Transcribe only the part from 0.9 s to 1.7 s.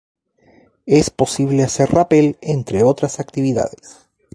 posible